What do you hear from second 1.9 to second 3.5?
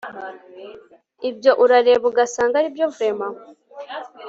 ugasanga ari byo vraiment